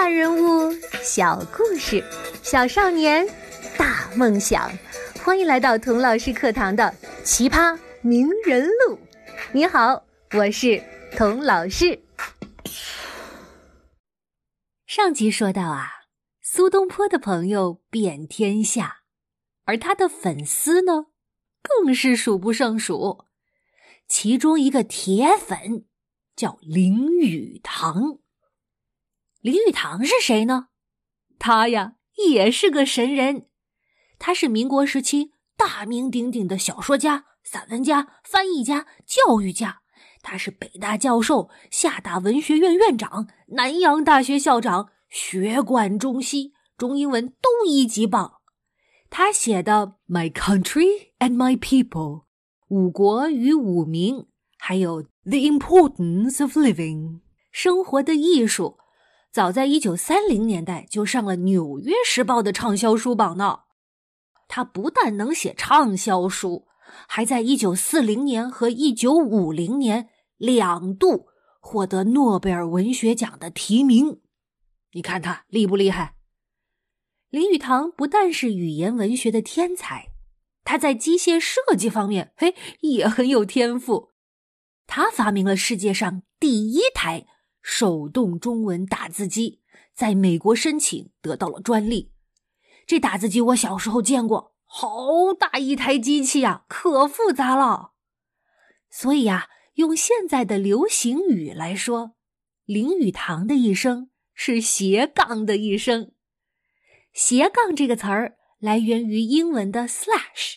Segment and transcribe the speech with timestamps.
[0.00, 2.02] 大人物，小故事，
[2.42, 3.28] 小少年，
[3.76, 4.72] 大梦想。
[5.22, 6.84] 欢迎来到童老师课堂的
[7.22, 8.94] 《奇葩名人录》。
[9.52, 10.02] 你好，
[10.32, 10.82] 我是
[11.18, 12.00] 童老师。
[14.86, 15.90] 上集说到啊，
[16.40, 19.02] 苏东坡的朋友遍天下，
[19.66, 21.08] 而他的粉丝呢，
[21.62, 23.26] 更是数不胜数。
[24.08, 25.84] 其中一个铁粉
[26.34, 28.19] 叫林语堂。
[29.40, 30.68] 林语堂是谁呢？
[31.38, 31.94] 他呀
[32.28, 33.46] 也是个神人，
[34.18, 39.80] 他是民国时期大名鼎鼎的小说家、散文家、翻译家、教育家。
[40.20, 48.34] 他是北大教授、厦大文学院院长、南洋大学校长，学贯中西，中英文都一级棒。
[49.08, 51.88] 他写的《My Country and My People》
[52.68, 54.16] 《五国与五民》，
[54.58, 56.98] 还有《The Importance of Living》
[57.50, 58.79] 生活的艺术。
[59.32, 63.60] 早在一九三零年代就上了《纽约时报》的畅销书榜呢。
[64.48, 66.66] 他不但能写畅销书，
[67.06, 71.28] 还在一九四零年和一九五零年两度
[71.60, 74.20] 获得诺贝尔文学奖的提名。
[74.92, 76.16] 你看他厉不厉害？
[77.28, 80.08] 林语堂不但是语言文学的天才，
[80.64, 84.10] 他在机械设计方面，嘿，也很有天赋。
[84.88, 87.28] 他发明了世界上第一台。
[87.62, 89.60] 手动中文打字机
[89.94, 92.12] 在美国申请得到了专利。
[92.86, 97.92] 这打字机我小时候见过，好大一台机器呀，可复杂了。
[98.90, 102.16] 所以呀，用现在的流行语来说，
[102.64, 106.12] 林语堂的一生是斜杠的一生。
[107.12, 110.56] 斜杠这个词儿来源于英文的 slash，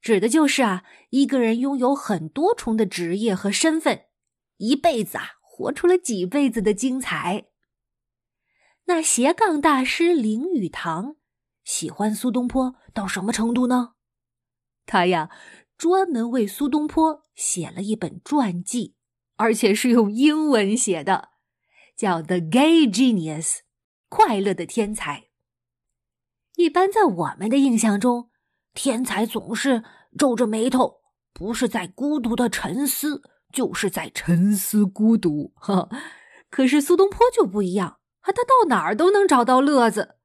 [0.00, 4.04] 指的就是啊，一个人拥有很多重的职业和身份，
[4.58, 5.32] 一辈子啊。
[5.56, 7.44] 活出了几辈子的精彩。
[8.86, 11.14] 那斜杠大师林语堂
[11.62, 13.92] 喜欢苏东坡到什么程度呢？
[14.84, 15.30] 他呀，
[15.78, 18.96] 专门为苏东坡写了一本传记，
[19.36, 21.28] 而且是用英文写的，
[21.96, 23.46] 叫《The Gay Genius》
[24.08, 25.28] 快乐的天才。
[26.56, 28.28] 一般在我们的印象中，
[28.72, 29.84] 天才总是
[30.18, 31.02] 皱着眉头，
[31.32, 33.22] 不是在孤独的沉思。
[33.54, 35.88] 就是在沉思孤独，哈。
[36.50, 40.16] 可是苏东坡就不一样，他到哪儿都能找到乐子。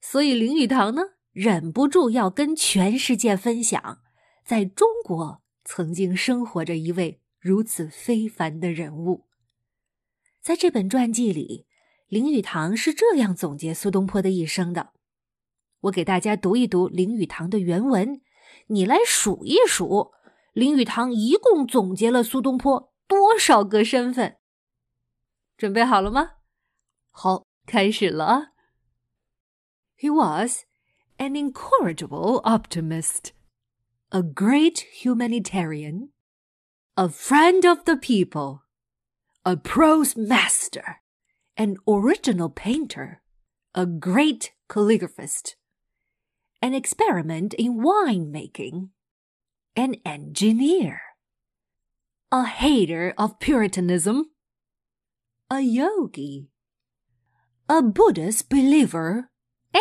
[0.00, 1.02] 所以林语堂呢，
[1.32, 4.00] 忍不住要跟全世界分享，
[4.44, 9.26] 在中国曾经生活着一位如此非凡的人物。
[10.42, 11.66] 在这本传记里，
[12.08, 14.90] 林语堂是这样总结苏东坡的一生的。
[15.82, 18.20] 我给大家读一读林语堂的原文，
[18.66, 20.12] 你来数一数。
[20.53, 24.37] 林语堂一共总结了苏东坡多少个身份？
[25.57, 26.31] 准备好了吗？
[27.09, 28.53] 好，开始了。
[29.97, 30.63] He was
[31.17, 33.31] an incorrigible optimist,
[34.09, 36.11] a great humanitarian,
[36.95, 38.61] a friend of the people,
[39.43, 41.01] a prose master,
[41.55, 43.21] an original painter,
[43.73, 45.55] a great calligraphist,
[46.61, 48.91] an experiment in wine making
[49.76, 51.00] an engineer,
[52.30, 54.30] a hater of Puritanism,
[55.50, 56.48] a yogi,
[57.68, 59.30] a Buddhist believer,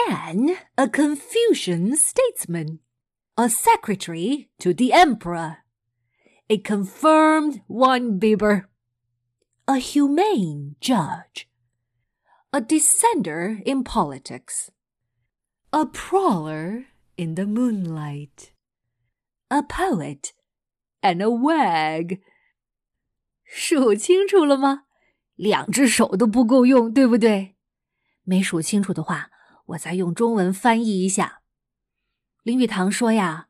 [0.10, 2.80] and a Confucian statesman,
[3.38, 5.58] a secretary to the emperor,
[6.50, 8.70] a confirmed wine-bibber,
[9.68, 11.48] a humane judge,
[12.52, 14.72] a dissenter in politics,
[15.72, 18.53] a prowler in the moonlight
[19.50, 20.32] a poet
[21.02, 22.22] and a wag。
[23.44, 24.86] 数清楚了吗？
[25.36, 27.56] 两只手都不够用，对不对？
[28.24, 29.30] 没数清楚的话，
[29.68, 31.42] 我再用中文翻译一下。
[32.44, 33.48] 林语堂说呀，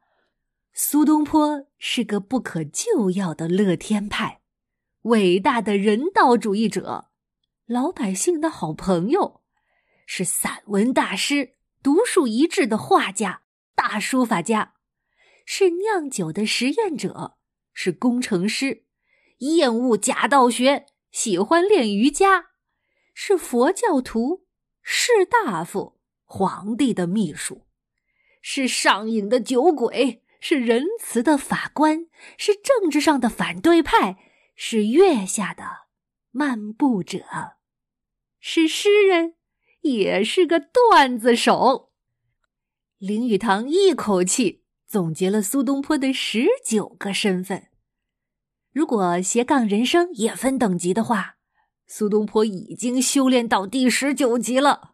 [0.73, 4.41] 苏东坡是个不可救药的乐天派，
[5.03, 7.09] 伟大的人道主义者，
[7.65, 9.41] 老百姓的好朋友，
[10.05, 13.43] 是散文大师，独树一帜的画家，
[13.75, 14.72] 大书法家。
[15.45, 17.37] 是酿酒的实验者，
[17.73, 18.85] 是工程师，
[19.39, 22.51] 厌恶假道学，喜欢练瑜伽，
[23.13, 24.45] 是佛教徒，
[24.81, 27.65] 士大夫，皇帝的秘书，
[28.41, 32.07] 是上瘾的酒鬼，是仁慈的法官，
[32.37, 34.17] 是政治上的反对派，
[34.55, 35.87] 是月下的
[36.31, 37.23] 漫步者，
[38.39, 39.35] 是诗人，
[39.81, 41.91] 也是个段子手。
[42.97, 44.62] 林语堂一口气。
[44.93, 47.69] 总结了苏东坡的十九个身份。
[48.71, 51.37] 如果斜杠人生也分等级的话，
[51.87, 54.91] 苏东坡已经修炼到第十九级了。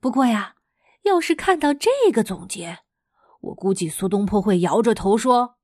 [0.00, 0.54] 不过呀，
[1.02, 2.78] 要是看到这个总结，
[3.42, 5.56] 我估计苏东坡会摇着头说：“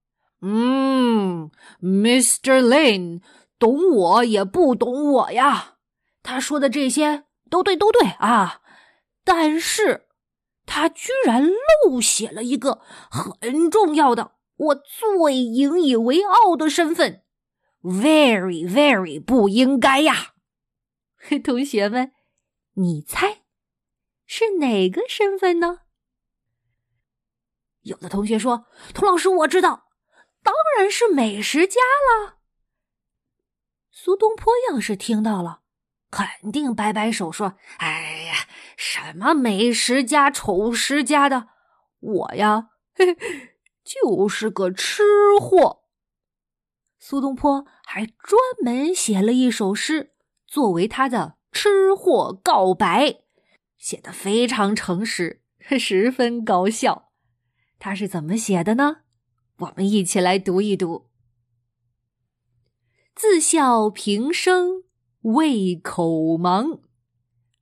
[0.44, 1.50] 嗯
[1.81, 2.61] ，Mr.
[2.61, 3.23] Lane，
[3.58, 5.76] 懂我也不懂我呀。
[6.23, 8.61] 他说的这些都对，都对啊。
[9.25, 10.08] 但是，
[10.75, 11.47] 他居然
[11.85, 12.81] 漏写了一个
[13.11, 17.23] 很重要的，我最引以为傲的身份。”
[17.85, 20.33] Very, very 不应该呀！
[21.45, 22.13] 同学们，
[22.77, 23.43] 你猜
[24.25, 25.81] 是哪个身份呢？
[27.83, 28.65] 有的同学说
[28.95, 29.91] ：“童老师，我知道，
[30.43, 32.39] 当然是美食家了。”
[33.93, 35.61] 苏东坡要是听到了，
[36.11, 38.12] 肯定摆摆手说：“哎，
[38.77, 41.49] 什么美食家、丑食家的，
[42.01, 43.17] 我呀，嘿嘿，
[43.85, 45.03] 就是个吃
[45.41, 45.85] 货。”
[46.99, 50.13] 苏东坡还专门写了一首诗，
[50.47, 53.23] 作为他的吃货告白，
[53.77, 55.43] 写的非常诚实，
[55.79, 57.11] 十分搞笑。
[57.79, 58.99] 他是怎么写的呢？
[59.59, 61.09] 我们一起来读一读
[63.15, 64.85] ：“自笑平生
[65.21, 66.81] 胃口忙，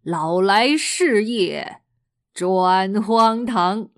[0.02, 1.82] 老来事业
[2.32, 3.90] 转荒唐。”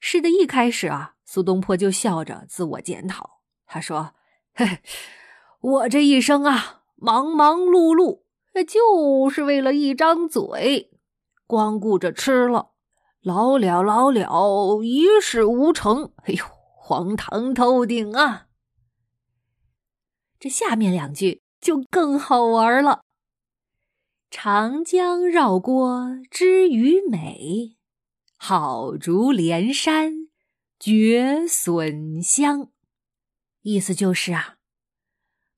[0.00, 4.14] 诗的一开始啊，苏东坡就笑着自我检讨，他说。
[4.54, 4.80] 嘿，
[5.60, 8.22] 我这一生啊，忙忙碌碌，
[8.66, 10.90] 就是为了一张嘴，
[11.46, 12.72] 光顾着吃了，
[13.22, 16.12] 老了老了，一事无成。
[16.24, 16.44] 哎呦，
[16.76, 18.48] 荒唐透顶啊！
[20.40, 23.02] 这下面两句就更好玩了
[24.30, 27.78] ：“长江绕郭知鱼美，
[28.36, 30.28] 好竹连山
[30.78, 32.70] 绝笋香。”
[33.62, 34.56] 意思就是啊，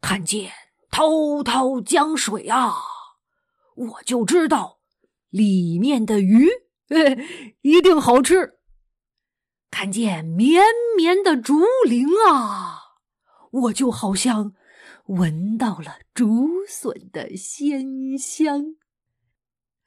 [0.00, 0.52] 看见
[0.88, 2.76] 滔滔江水啊，
[3.74, 4.78] 我就知道
[5.30, 6.48] 里面的鱼
[7.62, 8.52] 一定好吃；
[9.68, 10.62] 看见绵
[10.96, 12.78] 绵的竹林啊，
[13.50, 14.54] 我就好像
[15.10, 18.76] 闻到了竹笋的鲜香。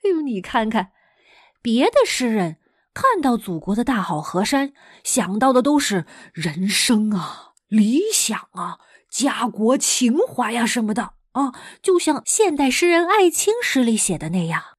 [0.04, 0.92] 哎呦，你看看，
[1.62, 2.58] 别的诗人
[2.94, 7.54] 看到祖国的大好河山，想到的都是人生啊。
[7.68, 8.80] 理想啊，
[9.10, 14.78] 家国情怀呀，什么的啊，就像现代诗人艾青诗里写的那样。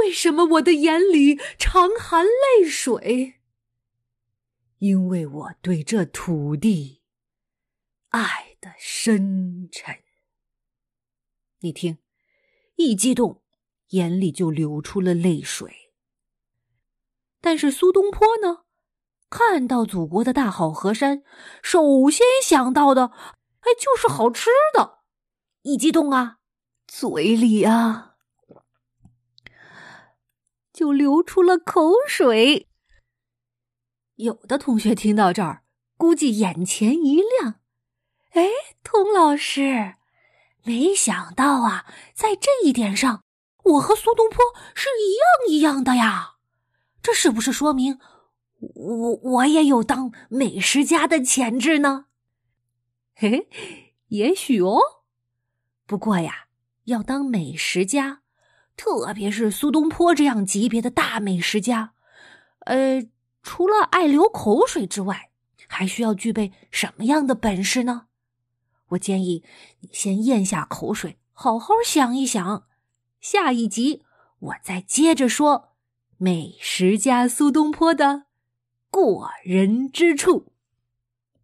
[0.00, 3.34] 为什么我的眼里常含泪水？
[4.78, 6.99] 因为我对这土地
[8.10, 9.96] 爱的深沉。
[11.60, 11.98] 你听，
[12.76, 13.42] 一激动，
[13.88, 15.92] 眼里就流出了泪水。
[17.40, 18.64] 但是苏东坡呢？
[19.28, 21.22] 看到祖国的大好河山，
[21.62, 23.12] 首先想到的，
[23.60, 25.04] 哎，就是好吃的。
[25.62, 26.38] 一激动啊，
[26.88, 28.16] 嘴里啊
[30.72, 32.68] 就流出了口水。
[34.16, 35.62] 有的同学听到这儿，
[35.96, 37.59] 估计眼前一亮。
[38.32, 38.48] 哎，
[38.84, 39.96] 童老师，
[40.64, 43.24] 没想到啊，在这一点上，
[43.64, 44.38] 我和苏东坡
[44.74, 46.36] 是一样一样的呀。
[47.02, 47.98] 这是不是说明？
[48.58, 52.06] 我我也有当美食家的潜质呢，
[53.14, 54.78] 嘿 嘿，也许哦。
[55.86, 56.46] 不过呀，
[56.84, 58.20] 要当美食家，
[58.76, 61.94] 特别是苏东坡这样级别的大美食家，
[62.66, 63.08] 呃，
[63.42, 65.30] 除了爱流口水之外，
[65.66, 68.08] 还需要具备什么样的本事呢？
[68.90, 69.44] 我建议
[69.80, 72.66] 你先咽下口水，好好想一想。
[73.20, 74.02] 下一集
[74.38, 75.70] 我再接着说
[76.16, 78.24] 美食家苏东坡的。
[78.90, 80.49] 过人之处。